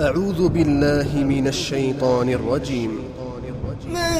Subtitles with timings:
[0.00, 3.04] أعوذ بالله من الشيطان الرجيم.
[3.88, 4.18] من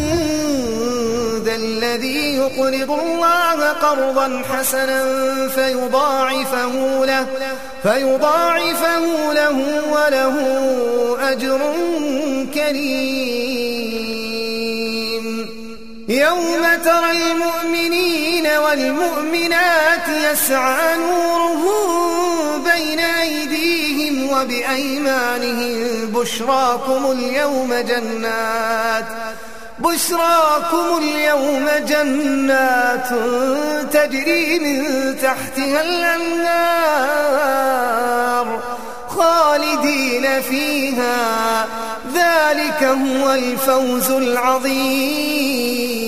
[1.44, 5.04] ذا الذي يقرض الله قرضا حسنا
[5.48, 7.26] فيضاعفه له
[7.82, 9.58] فيضاعفه له
[9.94, 10.34] وله
[11.32, 11.60] أجر
[12.54, 13.98] كريم.
[16.08, 21.88] يوم ترى المؤمنين والمؤمنات يسعى نورهم
[22.62, 23.47] بين أيديهم
[24.32, 29.04] وبأيمانهم بشراكم اليوم جنات
[29.78, 33.08] بشراكم اليوم جنات
[33.92, 37.08] تجري من تحتها الأنهار
[39.08, 41.66] خالدين فيها
[42.14, 46.07] ذلك هو الفوز العظيم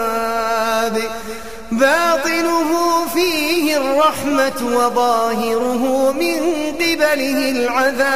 [4.11, 6.39] الرحمة وظاهره من
[6.75, 8.11] قبله العذاب.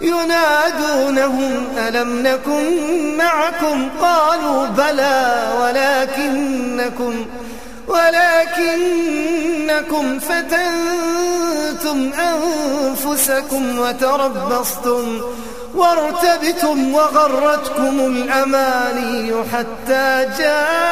[0.00, 2.64] ينادونهم ألم نكن
[3.16, 7.26] معكم؟ قالوا بلى ولكنكم
[7.88, 9.24] ولكنكم
[10.18, 15.20] فتنتم أنفسكم وتربصتم
[15.74, 20.85] وارتبتم وغرتكم الأماني حتى جاء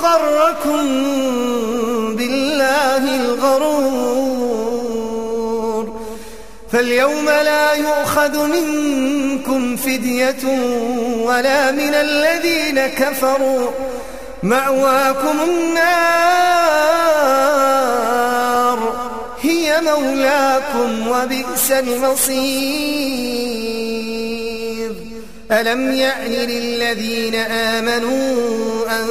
[0.00, 0.86] وغركم
[2.16, 4.40] بالله الغرور.
[6.72, 10.44] فاليوم لا يؤخذ منكم فدية
[11.24, 13.70] ولا من الذين كفروا.
[14.42, 15.80] مأواكم النار.
[19.42, 23.00] هي مولاكم وبئس المصير.
[25.52, 29.06] ألم يأن للذين آمنوا أن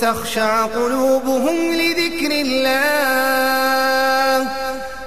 [0.00, 3.70] تخشع قلوبهم لذكر الله؟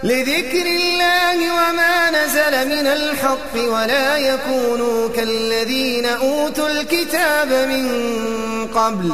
[0.03, 7.87] لذكر الله وما نزل من الحق ولا يكونوا كالذين أوتوا الكتاب من
[8.67, 9.13] قبل.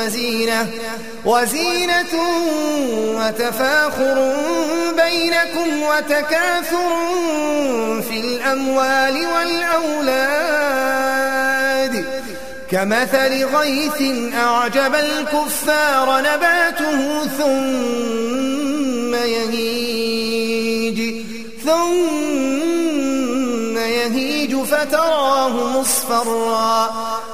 [0.00, 0.66] وزينة
[1.24, 2.14] وزينة
[3.16, 4.34] وتفاخر
[4.96, 6.90] بينكم وتكاثر
[8.08, 10.20] في الأموال والأولاد.
[12.70, 14.02] كمثل غيث
[14.34, 20.98] أعجب الكفار نباته ثم يهيج
[21.64, 22.90] ثم
[23.78, 26.90] يهيج فتراه مصفرا.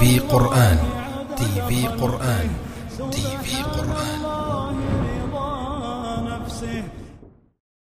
[0.00, 0.78] في قرآن.
[1.36, 2.67] تي في قرآن.